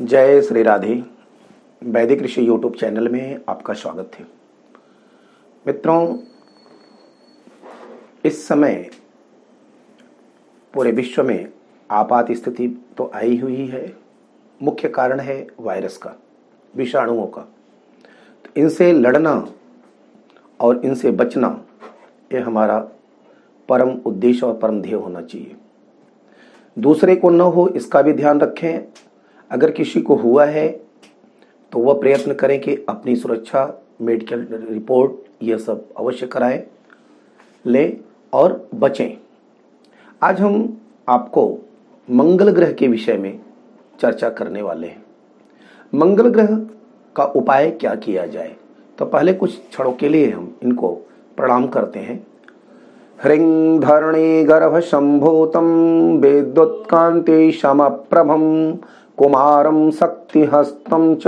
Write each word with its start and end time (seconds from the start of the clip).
जय 0.00 0.40
श्री 0.42 0.62
राधे। 0.62 0.94
वैदिक 1.82 2.22
ऋषि 2.22 2.46
YouTube 2.48 2.74
channel 2.74 3.08
में 3.08 3.40
आपका 3.48 3.74
स्वागत 3.74 4.10
है। 4.14 4.26
मित्रों, 5.66 6.18
इस 8.24 8.46
समय 8.48 8.74
पूरे 10.74 10.92
विश्व 10.92 11.22
में 11.24 11.48
आपात 11.90 12.32
स्थिति 12.32 12.68
तो 12.98 13.10
आई 13.14 13.38
हुई 13.38 13.66
है। 13.66 13.92
मुख्य 14.60 14.88
कारण 14.88 15.20
है 15.20 15.46
वायरस 15.60 15.96
का, 15.96 16.14
विषाणुओं 16.74 17.26
का। 17.26 17.42
तो 17.42 18.60
इनसे 18.60 18.92
लड़ना 18.92 19.34
और 20.60 20.84
इनसे 20.84 21.10
बचना, 21.12 21.48
ये 22.32 22.40
हमारा 22.40 22.78
परम 23.68 23.96
उद्देश्य 24.06 24.46
और 24.46 24.58
परम 24.58 24.82
ध्येय 24.82 24.94
होना 24.94 25.22
चाहिए। 25.22 25.56
दूसरे 26.76 27.16
को 27.16 27.30
न 27.30 27.40
हो, 27.40 27.68
इसका 27.68 28.02
भी 28.02 28.12
ध्यान 28.12 28.40
रखें। 28.40 29.05
अगर 29.50 29.70
किसी 29.70 30.00
को 30.00 30.14
हुआ 30.14 30.44
है 30.44 30.68
तो 31.72 31.78
वह 31.78 32.00
प्रयत्न 32.00 32.34
करें 32.34 32.60
कि 32.60 32.86
अपनी 32.88 33.16
सुरक्षा 33.16 33.82
मेडिकल 34.02 34.46
रिपोर्ट 34.70 35.12
यह 35.42 35.58
सब 35.58 35.84
अवश्य 35.96 36.26
कराएँ, 36.26 36.62
लें 37.66 37.96
और 38.32 38.68
बचें। 38.74 39.16
आज 40.22 40.40
हम 40.40 40.80
आपको 41.08 41.58
मंगल 42.10 42.50
ग्रह 42.50 42.72
के 42.72 42.88
विषय 42.88 43.16
में 43.16 43.40
चर्चा 44.00 44.28
करने 44.28 44.62
वाले 44.62 44.86
हैं। 44.86 45.04
मंगल 45.94 46.28
ग्रह 46.28 46.46
का 47.16 47.24
उपाय 47.24 47.70
क्या 47.70 47.94
किया 47.94 48.26
जाए? 48.26 48.56
तो 48.98 49.04
पहले 49.04 49.32
कुछ 49.32 49.58
क्षणों 49.68 49.92
के 49.92 50.08
लिए 50.08 50.30
हम 50.30 50.56
इनको 50.62 50.88
प्रणाम 51.36 51.66
करते 51.66 51.98
हैं। 51.98 52.26
ह्रीं 53.20 53.80
धरणी 53.80 54.44
गर्भ 54.44 54.78
संभूतम 54.78 56.18
कुमारम 59.18 59.90
शक्तिहस्तम 59.92 61.14
च 61.16 61.26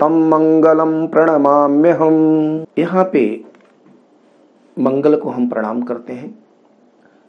तम 0.00 0.12
मंगलम 0.26 1.06
प्रणमाम्य 1.06 1.90
हम 1.92 2.14
यहाँ 2.78 3.04
पे 3.12 3.24
मंगल 4.76 5.16
को 5.16 5.30
हम 5.30 5.48
प्रणाम 5.48 5.82
करते 5.82 6.12
हैं। 6.12 6.34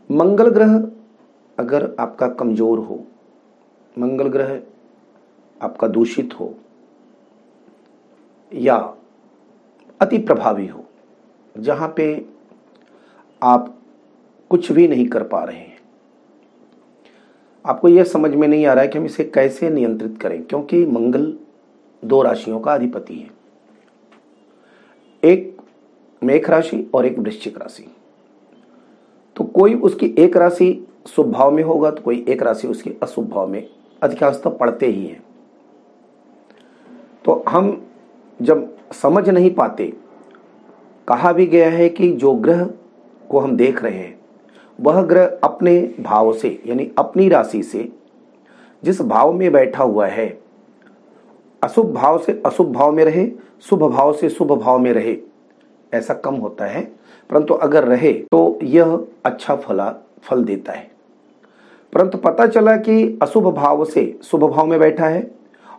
मंगल 0.10 0.50
ग्रह 0.50 0.76
अगर 1.58 1.90
आपका 2.00 2.28
कमज़ोर 2.30 2.80
हो, 2.80 3.04
मंगल 3.98 4.28
ग्रह 4.28 4.60
आपका 5.62 5.88
दूषित 5.90 6.40
हो, 6.40 6.54
या 8.52 8.76
अति 10.02 10.18
प्रभावी 10.20 10.68
हो, 10.68 10.84
जहाँ 11.56 11.94
पे 11.98 12.26
आप 13.42 13.74
कुछ 14.52 14.72
भी 14.72 14.88
नहीं 14.88 15.08
कर 15.08 15.24
पा 15.26 15.44
रहे 15.44 15.58
हैं 15.58 15.77
आपको 17.68 17.88
यह 17.88 18.04
समझ 18.04 18.32
में 18.32 18.48
नहीं 18.48 18.66
आ 18.66 18.74
रहा 18.74 18.82
है 18.82 18.88
कि 18.88 18.98
हम 18.98 19.06
इसे 19.06 19.24
कैसे 19.26 19.70
नियंत्रित 19.70 20.18
करें, 20.22 20.44
क्योंकि 20.44 20.86
मंगल 20.86 21.34
दो 22.04 22.22
राशियों 22.22 22.60
का 22.60 22.74
अधिपति 22.74 23.16
है। 23.16 23.30
एक 25.24 25.56
मेघ 26.22 26.50
राशि 26.50 26.90
और 26.94 27.06
एक 27.06 27.20
वृश्चिक 27.20 27.58
राशि। 27.58 27.88
तो 29.36 29.44
कोई 29.44 29.74
उसकी 29.76 30.14
एक 30.20 30.38
राशि 30.38 30.88
शुभ 31.08 31.32
भाव 31.32 31.52
में 31.52 31.64
होगा 31.64 31.92
तो 31.92 32.02
कोई 32.02 32.26
एक 32.30 32.44
राशि 32.44 32.68
उसकी 32.68 32.92
अशुभ 33.04 33.28
भाव 33.30 33.48
में 33.48 33.68
अधिकांशतः 34.02 34.50
पढ़ते 34.50 34.88
ही 34.88 35.06
हैं। 35.06 35.22
तो 37.26 37.44
हम 37.50 37.82
जब 38.40 38.68
समझ 38.94 39.30
नहीं 39.30 39.52
पाते, 39.52 39.94
कहा 41.08 41.32
भी 41.32 41.46
गया 41.46 41.70
है 41.70 41.90
कि 41.90 42.12
जो 42.14 42.34
ग्रह 42.36 42.66
को 43.30 43.40
हम 43.40 43.56
देख 43.58 43.84
रहे 43.84 43.98
हैं 43.98 44.17
वह 44.82 45.02
ग्रह 45.02 45.38
अपने 45.44 45.94
भाव 46.00 46.34
से, 46.34 46.62
यानी 46.68 46.92
अपनी 46.98 47.30
राशि 47.30 47.64
से, 47.64 47.90
जिस 48.84 49.02
भाव 49.02 49.34
में 49.34 49.52
बैठा 49.52 49.84
हुआ 49.84 50.08
है, 50.08 50.40
अशुभ 51.64 51.94
भाव 51.94 52.18
से 52.18 52.42
अशुभ 52.46 52.72
भाव 52.74 52.92
में 52.92 53.04
रहे, 53.06 53.32
शुभ 53.62 53.84
भाव 53.84 54.14
से 54.14 54.30
शुभ 54.30 54.52
भाव 54.52 54.80
में 54.80 54.92
रहे, 54.94 55.18
ऐसा 55.94 56.14
कम 56.14 56.36
होता 56.36 56.66
है। 56.66 56.82
परंतु 57.30 57.54
अगर 57.54 57.84
रहे 57.84 58.14
तो 58.14 58.60
यह 58.64 59.08
अच्छा 59.26 59.56
फला, 59.56 59.94
फल 60.22 60.44
देता 60.44 60.74
है। 60.74 60.92
परंतु 61.94 62.18
पता 62.18 62.48
चला 62.48 62.76
कि 62.78 63.20
अशुभ 63.22 63.48
भाव 63.54 63.86
से 63.86 64.20
शुभ 64.24 64.44
भाव 64.44 64.66
में 64.66 64.80
बैठा 64.80 65.06
है 65.06 65.32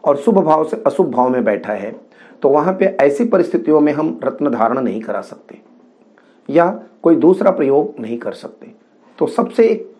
और 0.04 0.16
शुभ 0.16 0.38
भाव 0.38 0.64
से 0.64 0.82
अशुभ 0.86 1.10
भाव 1.10 1.28
में 1.28 1.44
बैठा 1.44 1.72
है 1.72 1.94
तो 2.42 2.48
वहाँ 2.48 2.74
पे 2.74 2.84
ऐसी 3.00 3.24
परिस्थितियों 3.24 3.80
में 3.80 3.92
हम 3.92 4.20
रत्न 4.24 4.50
धारण 4.50 4.78
नहीं 4.78 5.00
करा 5.00 5.20
सकते 5.20 5.58
या 6.50 6.68
कोई 7.02 7.16
दूसरा 7.16 7.50
प्रयोग 7.50 7.94
नहीं 8.00 8.18
कर 8.18 8.32
सकते। 8.32 8.87
तो 9.18 9.26
सबसे 9.26 9.68
एक 9.68 9.96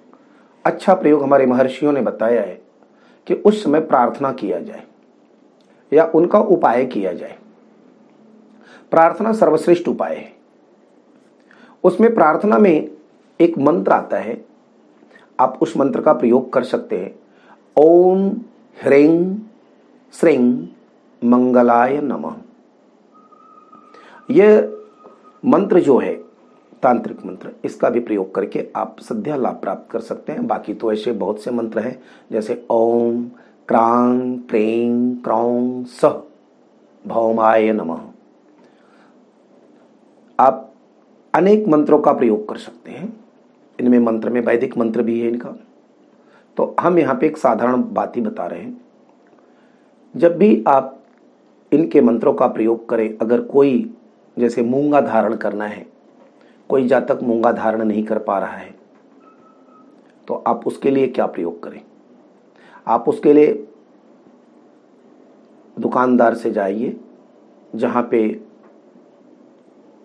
अच्छा 0.64 0.94
प्रयोग 0.94 1.22
हमारे 1.22 1.46
महर्षियों 1.46 1.92
ने 1.92 2.00
बताया 2.00 2.40
है 2.40 2.62
कि 3.26 3.34
उस 3.34 3.64
समय 3.64 3.80
प्रार्थना 3.80 4.32
किया 4.32 4.60
जाए 4.60 4.82
या 5.92 6.12
उनका 6.14 6.38
उपाय 6.38 6.86
किया 6.86 7.12
जाए। 7.12 7.38
प्रार्थना 8.90 9.32
सर्वश्रेष्ठ 9.32 9.88
उपाय 9.88 10.16
है। 10.16 10.32
उसमें 11.84 12.14
प्रार्थना 12.14 12.58
में 12.58 12.90
एक 13.40 13.58
मंत्र 13.58 13.92
आता 13.92 14.16
है। 14.16 14.44
आप 15.40 15.58
उस 15.62 15.76
मंत्र 15.76 16.00
का 16.00 16.12
प्रयोग 16.12 16.52
कर 16.52 16.64
सकते 16.64 16.98
हैं। 16.98 17.18
ओम 17.76 18.28
ह्रें 18.82 19.42
श्रें 20.12 20.68
मंगलाय 21.24 22.00
नमः। 22.00 22.36
यह 24.30 24.78
मंत्र 25.44 25.80
जो 25.80 25.98
है 25.98 26.27
तांत्रिक 26.82 27.24
मंत्र। 27.26 27.50
इसका 27.64 27.88
भी 27.90 28.00
प्रयोग 28.00 28.34
करके 28.34 28.66
आप 28.76 28.96
सद्या 29.00 29.36
लाभ 29.36 29.54
प्राप्त 29.54 29.90
कर 29.90 30.00
सकते 30.00 30.32
हैं। 30.32 30.46
बाकी 30.46 30.74
तो 30.74 30.92
ऐसे 30.92 31.12
बहुत 31.12 31.40
से 31.40 31.50
मंत्र 31.50 31.80
हैं, 31.80 32.02
जैसे 32.32 32.66
ओम 32.70 33.24
क्रांग 33.68 34.40
क्रें, 34.40 35.16
क्रौं 35.16 35.84
सह 35.84 36.20
भौमाय 37.06 37.72
नमः। 37.72 38.00
आप 40.40 40.72
अनेक 41.34 41.68
मंत्रों 41.68 41.98
का 41.98 42.12
प्रयोग 42.12 42.48
कर 42.48 42.56
सकते 42.56 42.90
हैं। 42.90 43.12
इनमें 43.80 43.98
मंत्र 43.98 44.30
में 44.30 44.40
वैदिक 44.40 44.78
मंत्र 44.78 45.02
भी 45.02 45.20
है 45.20 45.28
इनका। 45.28 45.50
तो 46.56 46.76
हम 46.80 46.98
यहाँ 46.98 47.14
पे 47.14 47.26
एक 47.26 47.36
साधारण 47.36 47.82
बात 47.92 48.16
ही 48.16 48.22
बता 48.22 48.46
रहे 48.46 48.60
हैं। 48.60 48.80
जब 50.16 50.36
भी 50.38 50.64
आप 50.68 50.98
इनके 51.72 52.00
मंत्रों 52.00 52.32
का 52.34 52.46
प्रयोग 52.46 52.88
करें, 52.88 53.18
अगर 53.18 53.40
कोई 53.40 53.94
जैसे 54.38 54.62
मूँगा 54.62 55.00
धारण 55.00 55.36
करना 55.36 55.66
है 55.66 55.86
कोई 56.68 56.88
जातक 56.88 57.18
मूँगा 57.22 57.52
धारण 57.52 57.84
नहीं 57.84 58.04
कर 58.04 58.18
पा 58.18 58.38
रहा 58.38 58.56
है। 58.56 58.74
तो 60.28 60.34
आप 60.34 60.66
उसके 60.66 60.90
लिए 60.90 61.06
क्या 61.06 61.26
प्रयोग 61.26 61.62
करें? 61.62 61.80
आप 62.86 63.08
उसके 63.08 63.32
लिए 63.32 63.68
दुकानदार 65.80 66.34
से 66.34 66.50
जाइए, 66.50 67.00
जहाँ 67.74 68.08
पे 68.10 68.40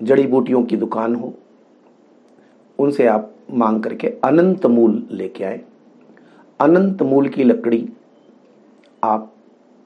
जड़ी 0.03 0.27
बूटियों 0.27 0.63
की 0.63 0.77
दुकान 0.77 1.15
हो। 1.15 1.33
उनसे 2.79 3.07
आप 3.07 3.33
मांग 3.51 3.83
करके 3.83 4.07
अनंत 4.07 4.65
मूल 4.65 5.07
लेके 5.11 5.43
आए। 5.43 5.61
अनंत 6.59 7.01
मूल 7.01 7.29
की 7.29 7.43
लकड़ी 7.43 7.89
आप 9.03 9.33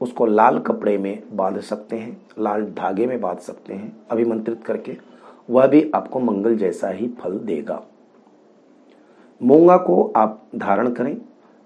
उसको 0.01 0.25
लाल 0.25 0.59
कपड़े 0.59 0.97
में 0.97 1.23
बाँध 1.31 1.59
सकते 1.59 1.95
हैं, 1.95 2.21
लाल 2.39 2.65
धागे 2.65 3.07
में 3.07 3.21
बाँध 3.21 3.39
सकते 3.39 3.73
हैं, 3.73 3.97
अभिमंत्रित 4.11 4.63
करके। 4.63 4.97
वह 5.49 5.67
भी 5.67 5.91
आपको 5.95 6.19
मंगल 6.19 6.55
जैसा 6.55 6.89
ही 6.89 7.07
फल 7.19 7.37
देगा। 7.39 7.83
मूँगा 9.41 9.77
को 9.77 10.13
आप 10.15 10.43
धारण 10.55 10.91
करें। 10.91 11.17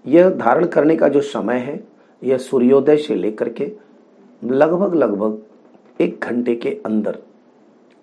यह 0.06 0.30
धारण 0.30 0.66
करने 0.66 0.96
का 0.96 1.08
जो 1.08 1.22
समय 1.22 1.58
है, 1.58 1.84
यह 2.24 2.38
सूर्योदय 2.38 2.98
से 2.98 3.16
लेकर 3.16 3.50
के 3.50 3.72
लगभग 4.44 4.96
लगभग 4.96 5.42
एक 6.02 6.20
घंटे 6.20 6.56
के 6.56 6.70
अंदर 6.86 7.20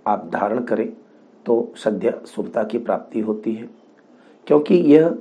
आप 0.06 0.30
धारण 0.32 0.64
करें 0.64 0.92
तो 1.46 1.72
सद्य 1.76 2.20
शुभता 2.26 2.64
की 2.64 2.78
प्राप्ति 2.78 3.20
होती 3.20 3.52
है। 3.54 3.68
क्योंकि 4.46 4.74
यह 4.74 5.18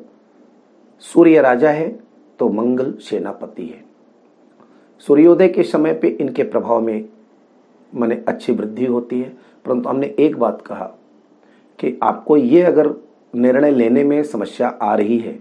सूर्य 1.00 1.42
राजा 1.42 1.70
है 1.70 1.88
तो 2.40 2.50
मंगल 2.50 2.94
सेनापति 2.94 3.66
है। 3.66 3.84
सूर्योदय 5.00 5.48
के 5.48 5.64
समय 5.64 5.94
पे 5.94 6.08
इनके 6.08 6.44
प्रभाव 6.44 6.82
में 6.82 7.10
मैंने 7.96 8.24
अच्छी 8.28 8.54
वृद्धि 8.54 8.86
होती 8.86 9.22
है। 9.22 9.38
परंतु 9.68 9.90
हमने 9.90 10.16
एक 10.20 10.38
बात 10.38 10.62
कहा 10.62 10.86
कि 11.80 11.98
आपको 12.04 12.38
ये 12.38 12.62
अगर 12.62 12.94
निर्णय 13.36 13.72
लेने 13.72 14.04
में 14.04 14.22
समस्या 14.24 14.68
आ 14.82 14.94
रही 14.96 15.18
है 15.20 15.34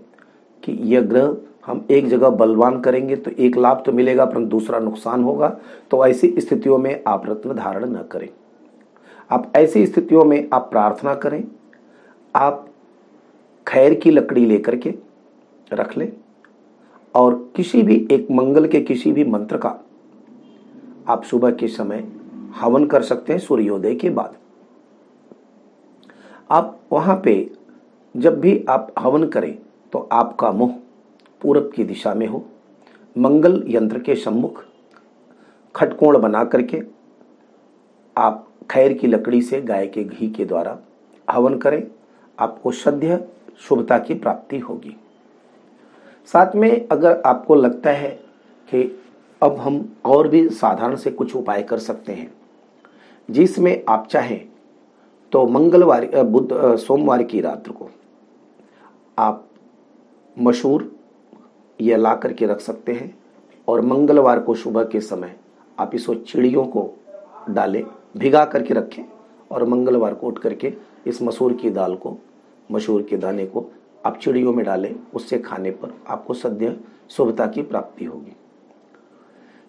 कि 0.63 0.73
यह 0.85 1.01
ग्रह 1.01 1.37
हम 1.67 1.85
एक 1.91 2.09
जगह 2.09 2.31
बलवान 2.31 2.81
करेंगे 2.81 3.17
तो 3.17 3.31
एक 3.31 3.57
लाभ 3.57 3.83
तो 3.87 3.93
मिलेगा, 3.93 4.25
परंतु 4.25 4.49
दूसरा 4.49 4.79
नुकसान 4.79 5.23
होगा 5.25 5.49
तो 5.91 6.05
ऐसी 6.07 6.35
स्थितियों 6.39 6.79
में 6.79 7.03
आप 7.07 7.27
रत्न 7.27 7.55
धारण 7.55 7.85
न 7.91 8.03
करें। 8.13 8.29
आप 9.31 9.53
ऐसी 9.57 9.87
स्थितियों 9.87 10.25
में 10.25 10.49
आप 10.53 10.69
प्रार्थना 10.71 11.15
करें, 11.15 11.43
आप 12.35 12.69
खैर 13.67 13.95
की 13.95 14.11
लकड़ी 14.11 14.47
लेकर 14.47 14.77
के 14.77 14.95
रख 15.73 15.97
लें 15.99 16.11
और 17.15 17.35
किसी 17.57 17.83
भी 17.83 18.07
एक 18.13 18.31
मंगल 18.31 18.67
के 18.69 18.81
किसी 18.81 19.13
भी 19.13 19.25
मंत्र 19.25 19.57
का 19.57 19.79
आप 21.09 21.25
सुबह 21.25 21.51
के 21.51 21.69
समय 21.69 22.05
हवन 22.57 22.85
कर 22.87 23.03
सकते 23.03 23.33
हैं 23.33 23.41
सूर्योदय 23.41 23.95
के 23.95 24.11
बाद। 24.11 24.37
आप 26.51 26.79
वहाँ 26.93 27.21
पे 27.25 27.51
जब 28.15 28.41
भी 28.41 28.65
आप 28.69 28.93
हवन 28.99 29.27
करें 29.27 29.57
तो 29.93 30.09
आपका 30.13 30.51
मुँह 30.53 30.75
पूरब 31.43 31.71
की 31.75 31.85
दिशा 31.85 32.15
में 32.15 32.27
हो, 32.27 32.45
मंगल 33.17 33.63
यंत्र 33.69 33.99
के 33.99 34.15
सम्मुख, 34.15 34.65
खटकोण 35.75 36.19
बना 36.19 36.45
करके 36.45 36.83
आप 38.17 38.47
खैर 38.71 38.93
की 38.93 39.07
लकड़ी 39.07 39.41
से 39.43 39.61
गाय 39.63 39.87
के 39.87 40.05
घी 40.05 40.29
के 40.29 40.45
द्वारा 40.45 40.79
हवन 41.29 41.59
करें, 41.59 41.83
आपको 42.39 42.71
सद्य 42.71 43.25
शुभता 43.61 43.99
की 43.99 44.15
प्राप्ति 44.15 44.59
होगी। 44.59 44.97
साथ 46.29 46.57
में 46.57 46.89
अगर 46.89 47.21
आपको 47.27 47.55
लगता 47.55 47.91
है 47.91 48.11
कि 48.69 48.83
अब 49.43 49.57
हम 49.57 49.85
और 50.05 50.29
भी 50.29 50.49
साधारण 50.49 50.97
से 50.97 51.11
कुछ 51.11 51.35
उपाय 51.37 51.63
कर 51.63 51.79
सकते 51.79 52.13
हैं 52.13 52.33
जिसमें 53.31 53.83
आप 53.89 54.07
चाहें 54.07 54.41
तो 55.33 55.47
मंगलवार 55.47 56.23
बुध 56.23 56.53
सोमवार 56.77 57.23
की 57.23 57.41
रात्र 57.41 57.73
को 57.73 57.89
आप 59.19 59.45
मशहूर 60.37 60.91
यह 61.81 61.97
ला 61.97 62.15
करके 62.15 62.47
रख 62.47 62.61
सकते 62.61 62.93
हैं 62.93 63.19
और 63.69 63.81
मंगलवार 63.81 64.41
को 64.41 64.55
सुबह 64.55 64.85
के 64.85 65.01
समय 65.01 65.37
आप 65.79 65.95
इसको 65.95 66.15
चिड़ियों 66.15 66.65
को 66.65 66.91
डालें, 67.51 67.85
भिगा 68.17 68.45
करके 68.45 68.75
रखें 68.75 69.05
और 69.51 69.65
मंगलवार 69.65 70.15
को 70.15 70.27
उठ 70.27 70.39
करके 70.39 70.73
इस 71.07 71.23
मसूर 71.23 71.53
की 71.53 71.71
दाल 71.71 71.95
को 71.95 72.17
मसूर 72.73 73.03
के 73.03 73.17
दाने 73.17 73.47
को 73.47 73.67
आप 74.07 74.19
चिड़ियों 74.19 74.53
में 74.55 74.65
डालें, 74.65 74.95
उससे 75.15 75.39
खाने 75.39 75.71
पर 75.71 75.95
आपको 76.09 76.35
सद्य 76.35 76.77
शुभता 77.11 77.47
की 77.47 77.63
प्राप्ति 77.63 78.05
होगी। 78.05 78.33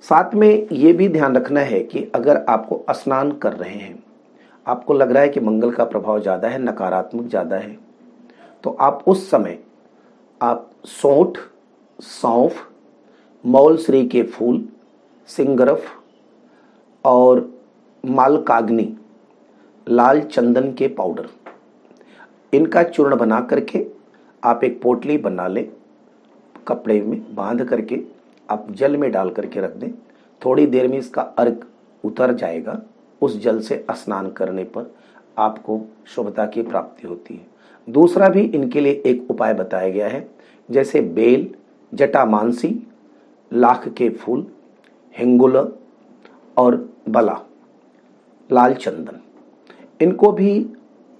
साथ 0.04 0.34
में 0.36 0.68
ये 0.72 0.92
भी 0.94 1.08
ध्यान 1.10 1.36
रखना 1.36 1.60
है 1.60 1.80
कि 1.84 2.04
अगर 2.16 2.44
आपको 2.50 2.84
स्नान 2.92 3.32
कर 3.34 3.54
रहे 3.54 3.74
हैं, 3.74 4.04
आपको 4.66 4.94
लग 4.94 5.12
रहा 5.12 5.24
है 5.24 5.30
कि 5.30 5.40
मंगल 5.40 5.72
का 5.72 5.86
प्रभाव 5.86 6.20
ज़्यादा 6.22 6.48
है, 6.48 6.60
नकारात्मक 6.60 7.28
ज़्यादा 7.30 7.56
है 7.56 7.78
तो 8.64 8.70
आप 8.72 9.04
उस 9.08 9.30
समय 9.32 9.58
आप 10.42 10.70
सौठ, 10.86 11.38
सौंफ 12.00 12.68
मौलश्री 13.44 14.06
के 14.08 14.24
फूल, 14.24 14.64
सिंगरफ 15.30 15.86
और 17.06 17.50
मालकाग्नि, 18.04 18.94
लाल 19.88 20.22
चंदन 20.22 20.72
के 20.74 20.88
पाउडर, 20.90 21.28
इनका 22.54 22.84
चूर्ण 22.84 23.16
बना 23.16 23.40
करके 23.42 23.86
आप 24.44 24.64
एक 24.64 24.82
पोटली 24.82 25.18
बना 25.18 25.48
लें, 25.48 25.68
कपड़े 26.68 27.02
में 27.02 27.36
बाँध 27.36 27.64
करके 27.66 27.96
आप 28.50 28.68
जल 28.72 28.98
में 28.98 29.12
डाल 29.12 29.30
करके 29.30 29.60
रख 29.60 29.76
दें। 29.76 29.92
थोड़ी 30.46 30.66
देर 30.66 30.88
में 30.88 30.98
इसका 30.98 31.22
अर्क 31.22 31.68
उतर 32.04 32.34
जाएगा। 32.34 32.82
उस 33.22 33.42
जल 33.42 33.60
से 33.60 33.86
स्नान 33.92 34.30
करने 34.30 34.64
पर 34.64 34.92
आपको 35.38 35.82
शुभता 36.06 36.46
की 36.46 36.62
प्राप्ति 36.62 37.08
होती 37.08 37.36
है। 37.36 37.46
दूसरा 37.90 38.30
भी 38.30 38.42
इनके 38.42 38.82
लिए 38.82 39.04
एक 39.06 39.32
उपाय 39.32 39.54
बताया 39.54 39.90
गया 39.90 40.08
है। 40.08 40.30
जैसे 40.72 41.02
बेल, 41.02 41.50
जटा 41.94 42.26
मानसी, 42.26 42.88
लाख 43.54 43.88
के 43.88 44.10
फूल, 44.10 44.46
हिंगुल 45.18 45.58
और 46.58 46.90
बला, 47.10 47.40
लाल 48.52 48.74
चंदन। 48.74 49.20
इनको 50.02 50.32
भी 50.32 50.70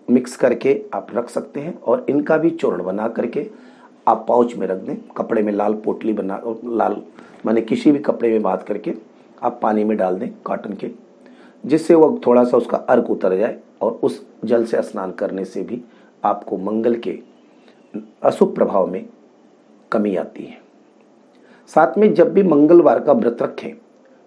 मिक्स 0.10 0.36
करके 0.36 0.86
आप 0.94 1.08
रख 1.14 1.30
सकते 1.30 1.60
हैं 1.60 1.82
और 1.82 2.06
इनका 2.10 2.38
भी 2.38 2.50
चूर्ण 2.50 2.84
बना 2.84 3.08
करके 3.08 3.50
आप 4.08 4.26
पाउच 4.28 4.56
में 4.56 4.66
रख 4.68 4.78
दें, 4.78 4.96
कपड़े 5.18 5.42
में 5.42 5.52
लाल 5.54 5.74
पोटली 5.76 6.14
बना, 6.14 6.42
लाल, 6.66 7.02
माने 7.46 7.62
किसी 7.62 7.92
भी 7.92 8.00
कपड़े 8.00 8.30
में 8.30 8.42
बात 8.42 8.64
करके 8.64 8.94
आप 9.44 9.60
पानी 9.62 9.84
में 9.84 9.96
डाल 9.98 10.16
दें 10.16 10.30
कॉटन 10.44 10.74
के, 10.74 10.90
जिससे 11.64 11.96
वो 11.96 12.20
थोड़ा 12.26 12.44
सा 12.44 12.58
उसका 12.58 12.78
अर्क 12.78 13.10
उतर 13.12 13.38
जाए 13.38 13.58
और 13.82 14.00
उस 14.04 14.26
जल 14.46 14.66
से 14.66 14.82
स्नान 14.82 15.12
करने 15.12 15.46
से 15.46 15.64
भी 15.64 15.82
आपको 16.24 16.58
मंगल 16.58 16.96
के 16.98 17.20
अशुभ 18.24 18.54
प्रभाव 18.56 18.88
में 18.88 19.06
कमी 19.92 20.16
आती 20.16 20.44
है। 20.44 20.58
साथ 21.70 21.98
में 21.98 22.14
जब 22.14 22.34
भी 22.34 22.44
मंगलवार 22.44 23.00
का 23.00 23.14
व्रत 23.14 23.42
रखें 23.42 23.74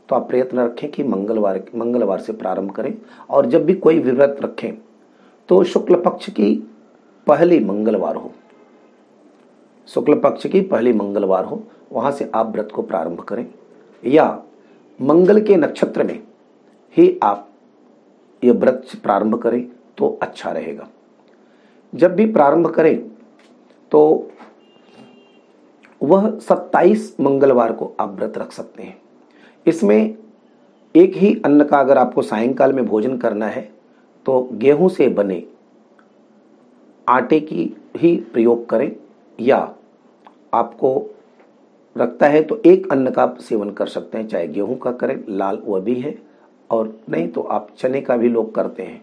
तो 0.08 0.16
आप 0.16 0.28
प्रयत्न 0.28 0.58
रखें 0.58 0.90
कि 0.90 1.02
मंगलवार 1.02 1.60
मंगलवार 1.76 2.20
से 2.20 2.32
प्रारंभ 2.32 2.70
करें 2.70 2.94
और 3.30 3.46
जब 3.46 3.64
भी 3.64 3.74
कोई 3.76 3.98
व्रत 4.00 4.38
रखें 4.42 4.72
तो 5.48 5.62
शुक्ल 5.64 6.00
पक्ष 6.00 6.30
की 6.30 6.54
पहली 7.26 7.58
मंगलवार 7.60 8.16
हो। 8.16 8.32
शुक्ल 9.90 10.14
पक्ष 10.14 10.46
की 10.46 10.60
पहली 10.62 10.92
मंगलवार 10.92 11.44
हो, 11.44 11.62
वहाँ 11.92 12.10
से 12.12 12.30
आप 12.34 12.52
व्रत 12.52 12.68
को 12.74 12.82
प्रारंभ 12.82 13.20
करें। 13.20 13.46
या 14.02 14.42
मंगल 15.00 15.40
के 15.40 15.56
नक्षत्र 15.56 16.04
में 16.04 16.18
ही 16.96 17.18
आप 17.22 17.48
ये 18.42 18.50
व्रत 18.52 18.86
प्रारंभ 19.02 19.38
करें 19.42 19.64
तो 19.98 20.18
अच्छा 20.22 20.50
रहेगा। 20.50 20.88
जब 21.92 22.14
भी 22.14 22.26
प्रारंभ 22.32 22.68
करें 22.70 22.98
तो 23.92 24.30
वह 26.00 26.30
27 26.40 27.14
मंगलवार 27.20 27.72
को 27.72 27.92
आप 28.00 28.14
व्रत 28.14 28.38
रख 28.38 28.52
सकते 28.52 28.82
हैं। 28.82 28.96
इसमें 29.66 30.14
एक 30.94 31.16
ही 31.16 31.34
अन्न 31.44 31.64
का 31.64 31.80
अगर 31.80 31.98
आपको 31.98 32.22
सायंकाल 32.22 32.72
में 32.72 32.84
भोजन 32.86 33.16
करना 33.18 33.46
है 33.46 33.68
तो 34.26 34.40
गेहूँ 34.52 34.88
से 34.88 35.08
बने 35.10 35.42
आटे 37.06 37.40
की 37.40 37.72
ही 37.96 38.16
प्रयोग 38.32 38.68
करें, 38.68 38.94
या 39.38 39.74
आपको 40.52 41.10
रखता 41.96 42.26
है 42.26 42.42
तो 42.42 42.60
एक 42.66 42.90
अन्न 42.92 43.10
का 43.10 43.26
सेवन 43.40 43.70
कर 43.70 43.86
सकते 43.86 44.18
हैं, 44.18 44.26
चाहे 44.28 44.46
गेहूँ 44.48 44.78
का 44.78 44.92
करें, 44.92 45.22
लाल 45.28 45.62
वह 45.64 45.80
भी 45.80 45.94
है, 45.94 46.14
और 46.70 46.92
नहीं 47.10 47.28
तो 47.28 47.40
आप 47.42 47.68
चने 47.78 48.00
का 48.00 48.16
भी 48.16 48.28
लोग 48.28 48.54
करते 48.54 48.82
हैं। 48.82 49.02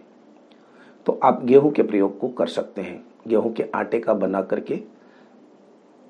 तो 1.06 1.18
आप 1.22 1.44
गेहूँ 1.44 1.72
के 1.72 1.82
प्रयोग 1.82 2.18
को 2.18 2.28
कर 2.28 2.46
सकते 2.48 2.82
हैं। 2.82 3.04
गेहूँ 3.28 3.52
के 3.52 3.64
आटे 3.74 3.98
का 4.00 4.14
बना 4.14 4.42
करके 4.42 4.80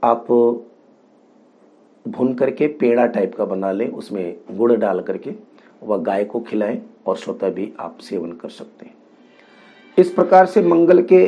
आप 0.02 0.26
भून 2.06 2.35
करके 2.35 2.67
पेड़ा 2.69 3.06
टाइप 3.06 3.35
का 3.35 3.44
बना 3.44 3.73
लें, 3.73 3.88
उसमें 3.88 4.37
गुड़ 4.50 4.73
डाल 4.75 5.00
करके 5.00 5.35
वह 5.82 5.96
गाय 5.99 6.25
को 6.25 6.40
खिलाएँ 6.40 6.81
और 7.06 7.17
स्वतः 7.17 7.50
भी 7.50 7.73
आप 7.81 7.99
सेवन 8.00 8.32
कर 8.32 8.49
सकते 8.50 8.87
हैं। 8.87 8.94
इस 9.99 10.11
प्रकार 10.11 10.46
से 10.46 10.62
मंगल 10.62 11.02
के 11.02 11.26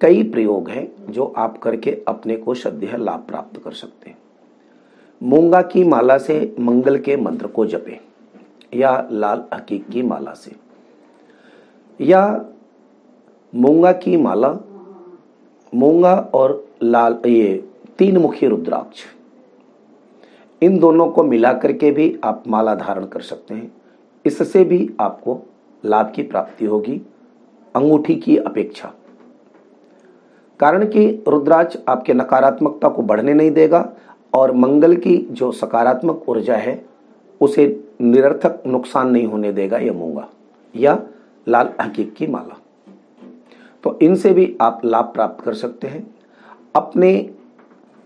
कई 0.00 0.22
प्रयोग 0.22 0.68
हैं 0.68 0.88
जो 1.10 1.24
आप 1.36 1.58
करके 1.58 1.90
अपने 2.08 2.36
को 2.36 2.54
श्रद्धेय 2.54 2.96
लाभ 2.96 3.24
प्राप्त 3.28 3.62
कर 3.64 3.72
सकते 3.72 4.10
हैं। 4.10 4.18
मूँगा 5.22 5.62
की 5.62 5.84
माला 5.84 6.18
से 6.18 6.54
मंगल 6.60 6.98
के 6.98 7.16
मंत्र 7.16 7.46
को 7.46 7.66
जपें, 7.66 7.98
या 8.74 9.08
लाल 9.12 9.44
हकीक 9.54 9.88
की 9.88 10.02
माला 10.02 10.32
से। 10.32 10.52
या 12.00 12.44
मूँगा 13.54 13.92
की 13.92 14.16
माला, 14.16 14.50
मूँगा 15.74 16.14
और 16.34 16.66
लाल, 16.82 17.18
ये 17.26 17.68
तीन 17.98 18.18
मुखी 18.18 18.46
रुद्राक्ष। 18.46 19.04
इन 20.62 20.78
दोनों 20.78 21.08
को 21.10 21.22
मिला 21.22 21.52
करके 21.52 21.90
भी 21.90 22.18
आप 22.24 22.44
माला 22.48 22.74
धारण 22.74 23.06
कर 23.06 23.20
सकते 23.20 23.54
हैं। 23.54 23.72
इससे 24.26 24.64
भी 24.64 24.90
आपको 25.00 25.38
लाभ 25.84 26.12
की 26.14 26.22
प्राप्ति 26.22 26.64
होगी, 26.64 27.00
अंगूठी 27.74 28.14
की 28.14 28.36
अपेक्षा। 28.36 28.92
कारण 30.60 30.86
कि 30.86 31.24
रुद्राक्ष 31.28 31.76
आपके 31.88 32.14
नकारात्मकता 32.14 32.88
को 32.88 33.02
बढ़ने 33.02 33.34
नहीं 33.34 33.50
देगा 33.50 33.92
और 34.34 34.52
मंगल 34.52 34.96
की 34.96 35.16
जो 35.30 35.52
सकारात्मक 35.52 36.24
ऊर्जा 36.28 36.56
है, 36.56 36.84
उसे 37.40 37.84
निरर्थक 38.00 38.62
नुकसान 38.66 39.10
नहीं 39.10 39.26
होने 39.26 39.52
देगा 39.52 39.78
यह 39.78 39.92
मूँगा 39.92 40.28
या 40.76 41.02
लाल 41.48 41.70
हकीक 41.80 42.14
की 42.14 42.26
माला। 42.26 42.58
तो 43.84 43.98
इनसे 44.02 44.32
भी 44.32 44.56
आप 44.60 44.80
लाभ 44.84 45.04
प्राप्त 45.04 45.44
कर 45.44 45.54
सकते 45.54 45.86
हैं। 45.86 46.14
अपने 46.76 47.30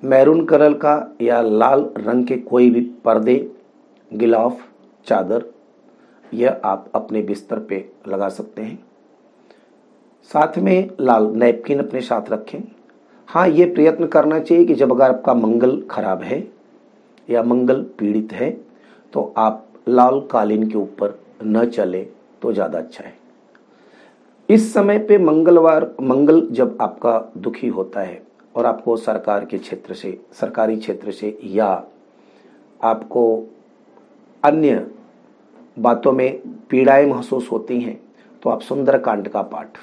मैरून 0.05 0.45
कलर 0.45 0.73
का 0.73 1.17
या 1.21 1.41
लाल 1.41 1.91
रंग 1.97 2.27
के 2.27 2.37
कोई 2.37 2.71
भी 2.71 2.81
पर्दे, 2.81 3.53
गिलाफ, 4.15 4.61
चादर, 5.07 5.45
यह 6.35 6.61
आप 6.65 6.87
अपने 6.95 7.23
बिस्तर 7.23 7.59
पे 7.59 7.89
लगा 8.09 8.29
सकते 8.29 8.63
हैं। 8.63 8.85
साथ 10.31 10.59
में 10.59 10.91
लाल 11.01 11.27
नैपकिन 11.37 11.79
अपने 11.79 12.01
साथ 12.01 12.31
रखें। 12.31 12.63
हाँ 13.29 13.47
ये 13.49 13.65
प्रयत्न 13.65 14.07
करना 14.07 14.39
चाहिए 14.41 14.65
कि 14.65 14.75
जब 14.75 14.93
अगर 14.93 15.11
आपका 15.11 15.35
मंगल 15.35 15.81
खराब 15.91 16.23
है 16.23 16.43
या 17.29 17.43
मंगल 17.43 17.83
पीड़ित 17.99 18.33
है 18.33 18.51
तो 19.15 19.33
आप 19.37 19.67
लाल 19.89 20.21
कालीन 20.31 20.69
के 20.71 20.79
ऊपर 20.79 21.19
न 21.45 21.65
चले 21.67 22.03
तो 22.43 22.53
ज़्यादा 22.53 22.79
अच्छा 22.79 23.05
है। 23.05 23.15
इस 24.49 24.73
समय 24.75 24.99
पे 24.99 25.19
मंगलवार, 25.19 25.91
मंगल 26.01 26.47
जब 26.51 26.77
आपका 26.81 27.19
दुखी 27.39 27.69
होता 27.69 28.01
है 28.01 28.23
और 28.55 28.67
आपको 28.67 28.97
सरकार 28.97 29.45
के 29.45 29.59
क्षेत्र 29.59 29.95
से, 29.95 30.19
सरकारी 30.33 30.77
क्षेत्र 30.77 31.13
से 31.13 31.39
या 31.45 31.85
आपको 32.81 33.25
अन्य 34.43 34.87
बातों 35.77 36.13
में 36.13 36.41
पीड़ाएँ 36.71 37.07
महसूस 37.07 37.49
होती 37.53 37.81
हैं 37.81 38.01
तो 38.43 38.51
आप 38.51 38.61
सुंदरकांड 38.61 39.29
का 39.29 39.43
पाठ 39.45 39.79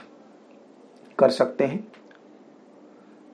कर 1.20 1.30
सकते 1.30 1.64
हैं, 1.64 1.88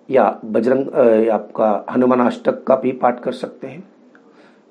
या 0.09 0.39
बजरंग 0.45 1.29
आपका 1.29 1.85
हनुमान 1.89 2.25
अष्टक 2.25 2.63
का 2.63 2.75
भी 2.75 2.91
पाठ 2.93 3.19
कर 3.19 3.31
सकते 3.33 3.67
हैं। 3.67 3.83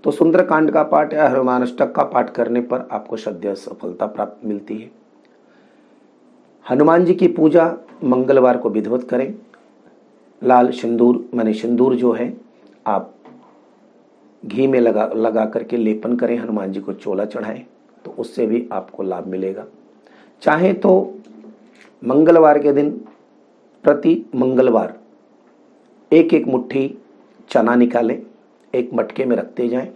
तो 0.05 0.11
सुंदरकांड 0.11 0.71
का 0.71 0.83
पाठ 0.83 1.13
या 1.15 1.29
हनुमान 1.29 1.63
अष्टक 1.63 1.93
का 1.93 2.03
पाठ 2.05 2.31
करने 2.31 2.61
पर 2.63 2.89
आपको 2.93 3.17
श्रद्धेय 3.17 3.55
सफलता 3.55 4.07
प्राप्त 4.07 4.45
मिलती 4.47 4.77
है। 4.77 4.91
हनुमान 6.67 7.05
जी 7.05 7.15
की 7.15 7.29
पूजा 7.29 7.65
मंगलवार 8.05 8.59
को 8.59 8.71
विधिवत 8.71 9.09
करें। 9.09 9.35
लाल 10.43 10.71
सिंदूर, 10.71 11.25
माने 11.35 11.53
सिंदूर 11.55 11.95
जो 11.95 12.13
है, 12.13 12.33
आप 12.87 13.11
घी 14.43 14.67
में 14.67 14.79
लगा 14.81 15.07
लगा 15.07 15.45
करके 15.47 15.77
लेपन 15.77 16.17
करें, 16.17 16.37
हनुमान 16.39 16.73
जी 16.73 16.81
को 16.81 16.93
चोला 16.95 17.25
चढ़ाएँ 17.25 17.65
तो 18.05 18.15
उससे 18.19 18.47
भी 18.47 18.69
आपको 18.73 19.03
लाभ 19.03 19.27
मिलेगा। 19.27 19.65
चाहे 20.43 20.73
तो 20.75 20.93
मंगलवार 22.05 22.59
के 22.59 22.73
दिन 22.73 22.91
प्रति 23.85 24.25
मंगलवार 24.35 24.95
एक 26.13 26.35
एक 26.35 26.47
मुट्ठी 26.47 26.87
चना 27.51 27.75
निकालें 27.75 28.21
एक 28.75 28.91
मटके 28.95 29.25
में 29.25 29.37
रखते 29.37 29.69
जाएँ। 29.69 29.93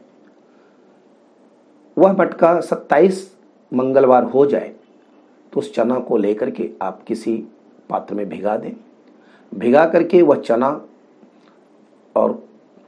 वह 1.97 2.13
मटका 2.13 2.61
27 2.61 3.21
मंगलवार 3.73 4.25
हो 4.25 4.45
जाए 4.47 4.73
तो 5.53 5.61
उस 5.61 5.73
चना 5.75 5.99
को 5.99 6.17
लेकर 6.17 6.51
के 6.51 6.71
आप 6.83 7.03
किसी 7.03 7.37
पात्र 7.91 8.15
में 8.15 8.29
भिगा 8.29 8.57
दें। 8.57 8.73
भिगा 9.53 9.85
करके 9.87 10.23
वह 10.23 10.37
चना 10.37 10.71
और 12.17 12.33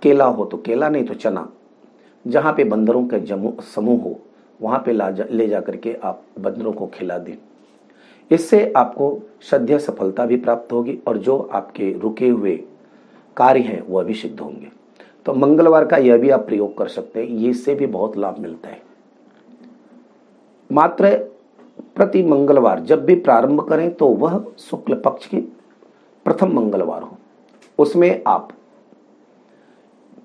केला 0.02 0.24
हो 0.24 0.44
तो 0.44 0.56
केला 0.56 0.88
नहीं 0.88 1.04
तो 1.04 1.14
चना। 1.14 1.48
जहाँ 2.24 2.52
पे 2.52 2.64
बंदरों 2.64 3.06
के 3.08 3.20
जमू 3.20 3.54
समूह 3.74 4.02
हो 4.02 4.18
वहाँ 4.60 4.82
पे 4.86 4.92
ला 4.92 5.10
जा, 5.10 5.24
ले 5.30 5.48
जा 5.48 5.60
करके 5.60 5.94
आप 5.94 6.22
बंदरों 6.38 6.72
को 6.72 6.86
खिला 6.86 7.18
दें। 7.18 7.36
इससे 8.30 8.72
आपको 8.76 9.18
श्रद्धा 9.42 9.78
सफलता 9.78 10.26
भी 10.26 10.36
प्राप्त 10.36 10.72
होगी 10.72 10.98
और 11.08 11.18
जो 11.18 11.38
आपके 11.52 11.92
रुके 11.98 12.28
हुए 12.28 12.56
कार्य 13.36 13.60
हैं 13.60 13.82
वह 13.88 14.02
भी 14.02 14.14
सिद्ध 14.14 14.38
होंगे। 14.40 14.68
तो 15.26 15.34
मंगलवार 15.34 15.84
का 15.84 15.96
यह 15.96 16.16
भी 16.16 16.30
आप 16.30 16.46
प्रयोग 16.46 16.76
कर 16.78 16.88
सकते 16.88 17.20
हैं। 17.20 17.48
इससे 17.48 17.74
भी 17.74 17.86
बहुत 17.86 18.16
लाभ 18.16 18.38
मिलता 18.38 18.68
है। 18.68 18.80
मात्र 20.70 21.16
प्रति 21.96 22.22
मंगलवार 22.22 22.80
जब 22.80 23.04
भी 23.04 23.14
प्रारंभ 23.16 23.60
करें 23.68 23.92
तो 23.94 24.06
वह 24.06 24.42
शुक्ल 24.60 24.94
पक्ष 24.94 25.26
के 25.26 25.40
प्रथम 26.26 26.52
मंगलवार 26.52 27.02
हो। 27.02 27.16
उसमें 27.78 28.22
आप 28.26 28.52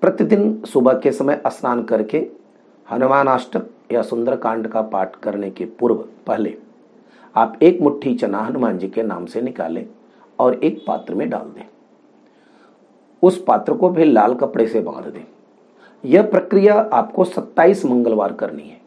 प्रतिदिन 0.02 0.62
सुबह 0.64 0.98
के 0.98 1.12
समय 1.12 1.40
स्नान 1.48 1.82
करके 1.84 2.18
हनुमान 2.88 3.26
अष्टक 3.26 3.66
या 3.92 4.02
सुंदरकांड 4.02 4.66
का 4.68 4.82
पाठ 4.82 5.16
करने 5.16 5.50
के 5.50 5.64
पूर्व, 5.70 5.94
पहले 6.26 6.56
आप 7.36 7.58
एक 7.62 7.80
मुट्ठी 7.80 8.14
चना 8.14 8.38
हनुमान 8.38 8.78
जी 8.78 8.88
के 8.88 9.02
नाम 9.02 9.26
से 9.26 9.40
निकालें 9.40 9.86
और 10.38 10.54
एक 10.54 10.84
पात्र 10.86 11.14
में 11.14 11.30
डाल 11.30 11.46
दें। 11.46 11.66
उस 13.22 13.44
पात्र 13.44 13.74
को 13.74 13.92
फिर 13.94 14.06
लाल 14.06 14.34
कपड़े 14.34 14.66
से 14.66 14.80
बाँध 14.80 15.04
दें। 15.04 15.24
यह 16.04 16.22
प्रक्रिया 16.22 16.74
आपको 16.74 17.24
27 17.24 17.84
मंगलवार 17.84 18.32
करनी 18.32 18.62
है। 18.62 18.80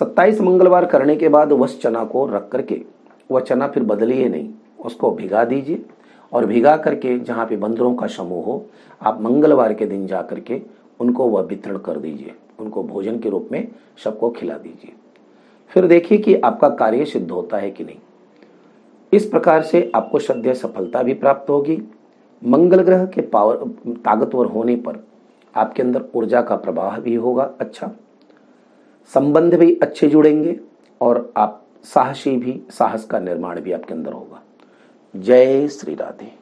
27 0.00 0.40
मंगलवार 0.40 0.86
करने 0.86 1.16
के 1.16 1.28
बाद 1.28 1.52
वह 1.52 1.66
चना 1.66 2.04
को 2.04 2.26
रख 2.26 2.48
करके, 2.48 2.82
वह 3.30 3.40
चना 3.40 3.68
फिर 3.68 3.82
बदलिए 3.82 4.28
नहीं, 4.28 4.50
उसको 4.84 5.10
भिगा 5.10 5.44
दीजिए 5.44 5.84
और 6.32 6.46
भिगा 6.46 6.76
करके 6.76 7.18
जहाँ 7.18 7.46
पे 7.46 7.56
बंदरों 7.56 7.94
का 7.94 8.06
समूह 8.06 8.44
हो, 8.44 8.66
आप 9.02 9.20
मंगलवार 9.20 9.74
के 9.74 9.86
दिन 9.86 10.06
जा 10.06 10.22
करके 10.22 10.62
उनको 11.00 11.28
वह 11.28 11.42
वितरण 11.42 11.78
कर 11.78 11.96
दीजिए। 11.96 12.34
उनको 12.60 12.82
भोजन 12.82 13.18
के 13.18 13.28
रूप 13.28 13.48
में 13.52 13.68
सबको 14.04 14.30
खिला 14.30 14.54
दीजिए। 14.54 14.92
फिर 15.68 15.86
देखिए 15.86 16.18
कि 16.18 16.34
आपका 16.34 16.68
कार्य 16.68 17.04
सिद्ध 17.04 17.30
होता 17.30 17.56
है 17.56 17.70
कि 17.70 17.84
नहीं। 17.84 17.96
इस 19.12 19.26
प्रकार 19.26 19.62
से 19.62 19.92
आपको 19.94 20.18
श्रद्धेय 20.18 20.54
सफलता 20.54 21.02
भी 21.02 21.14
प्राप्त 21.14 21.50
होगी। 21.50 21.82
मंगल 22.44 22.82
ग्रह 22.82 23.06
के 23.06 23.20
पावर, 23.20 23.56
ताकतवर 23.88 24.46
होने 24.46 24.76
पर 24.76 25.06
आपके 25.56 25.82
अंदर 25.82 26.04
ऊर्जा 26.14 26.42
का 26.42 26.56
प्रवाह 26.56 27.00
भी 27.00 27.14
होगा। 27.14 27.50
अच्छा। 27.60 27.90
संबंध 29.14 29.54
भी 29.54 29.74
अच्छे 29.74 30.08
जुड़ेंगे 30.08 30.60
और 31.00 31.32
आप 31.36 31.64
साहसी 31.84 32.36
भी, 32.36 32.62
साहस 32.70 33.04
का 33.04 33.18
निर्माण 33.18 33.60
भी 33.60 33.72
आपके 33.72 33.94
अंदर 33.94 34.12
होगा। 34.12 34.42
जय 35.16 35.68
श्री 35.68 35.94
राधे। 35.94 36.38